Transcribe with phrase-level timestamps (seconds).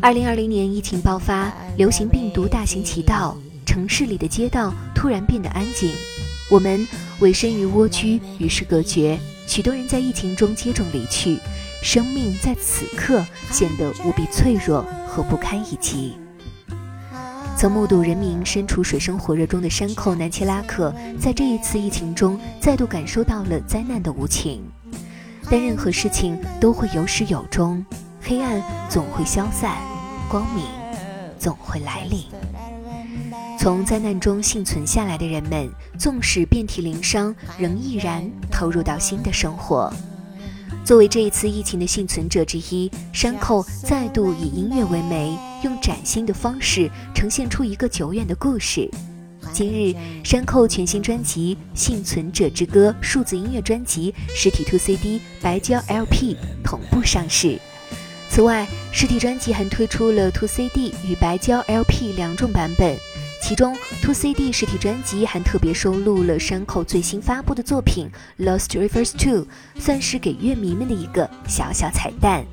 [0.00, 3.36] 二零二零年疫情爆发，流行病毒大行其道，
[3.66, 5.92] 城市里的街道突然变得安静。
[6.50, 6.86] 我们
[7.18, 9.18] 委身于蜗居，与世隔绝。
[9.46, 11.38] 许多人在疫情中接踵离去，
[11.82, 16.16] 生命在此刻显得无比脆弱和不堪一击。
[17.56, 24.62] 曾目睹人民身处水深火热中的山口南切拉克，在这一次疫情中再度感受到了灾难的无情。
[25.50, 27.84] 但任何事情都会有始有终，
[28.22, 29.76] 黑暗总会消散。
[30.30, 30.64] 光明
[31.38, 32.22] 总会来临。
[33.58, 39.90] 从灾难中幸存下来的人们，纵使遍体鳞伤，仍毅然投入到新的生活。
[40.84, 48.90] 作为这一次疫情的幸存者之一，山口再度以音乐为媒，用崭新的方式呈现出一个久远的故事。
[49.52, 57.58] 今日，山寇全新专辑《幸存者之歌》数字音乐专辑实体 Two CD、白胶 LP 同步上市。
[58.30, 62.96] 此外，实体专辑还推出了 Two CD 与白胶 LP 两种版本，
[63.42, 68.08] 其中 Two CD 实体专辑还特别收录了山口最新发布的作品
[68.44, 69.44] 《Lost Rivers Two》，
[69.78, 72.44] 算是给乐迷们的一个小小彩蛋。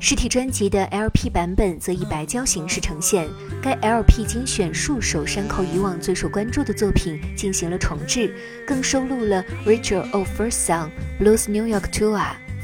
[0.00, 3.28] 实体专辑的 LP 版本则以白胶形式呈现，
[3.60, 8.32] 该 LP 精选数首山口以往最受关注的作品进行了重制，
[8.66, 10.88] 更收录了《Rachel of First Song》、
[11.22, 12.16] 《Blues New York Tour》。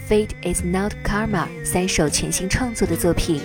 [0.09, 3.41] Fate is not karma，三首全新创作的作品，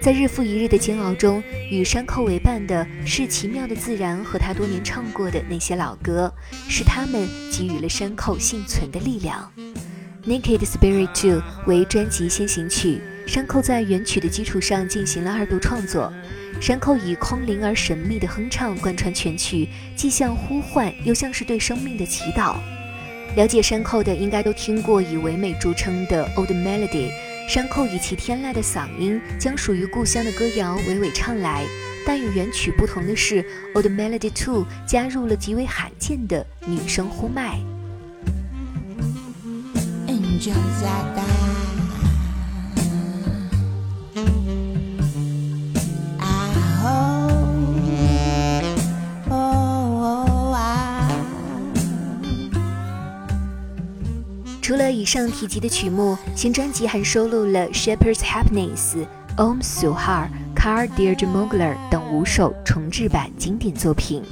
[0.00, 6.32] 在日复一日的煎熬中，与山口为伴的是奇妙的自然和他多年唱过的那些老歌，
[6.68, 9.50] 是他们给予了山口幸存的力量。
[10.24, 16.12] Naked Spirit Two 为专辑先行曲，山口在原曲的基础上进行了二度创作。
[16.60, 22.54] 山口以空灵而神秘的哼唱贯穿全曲，既像呼唤，又像是对生命的祈祷。
[23.34, 27.10] 了解山寇的应该都听过以唯美著称的《Old Melody》，
[27.48, 31.64] 山寇以其天籁的嗓音将属于故乡的歌谣娓娓唱来。
[32.06, 33.42] 但与原曲不同的是，
[33.74, 37.58] 《Old Melody Two》加入了极为罕见的女声呼麦。
[40.42, 40.48] 除
[54.74, 58.96] 了以上提及的曲目，新专辑还收录了《Shepherd's Happiness》、
[59.36, 59.94] 《Om Suhar》、
[60.56, 64.24] 《Car Dear Jmogler》等五首重制版经典作品。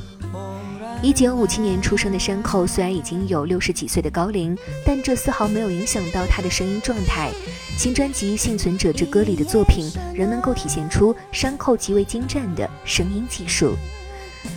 [1.03, 7.31] 一九五七年出生的山口虽然已经有六十几岁的高龄，但这丝毫没有影响到他的声音状态。
[7.79, 13.75] 新专辑《幸存者之歌》里的作品仍能够体现出山口极为精湛的声音技术。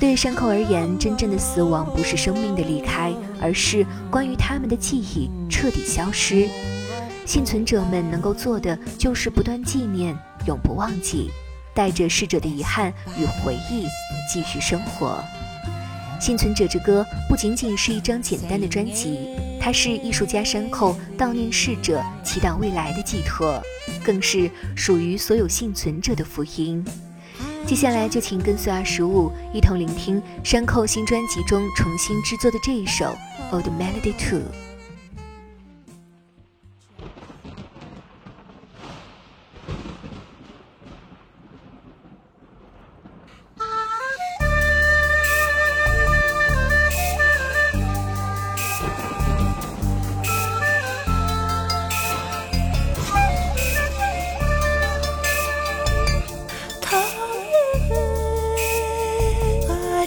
[0.01, 6.49] 对山口而言，真正的死亡不是生命的离开，而是关于他们的记忆彻底消失。
[7.25, 10.13] 幸存者们能够做的，就是不断纪念，
[10.45, 11.31] 永不忘记，
[11.73, 13.87] 带着逝者的遗憾与回忆
[14.29, 15.07] 继续生活。
[16.23, 19.27] 《幸存者之歌》不仅仅是一张简单的专辑，
[19.59, 23.61] 它是艺术家山口悼念逝者、祈祷未来的寄托，
[24.01, 26.81] 更是属于所有幸存者的福音。
[27.65, 33.03] 接下来就请跟随二十五一同聆听山口新专辑中重新制作的这一首
[33.53, 34.39] 《Old Melody Two》。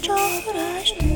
[0.06, 1.15] choraste.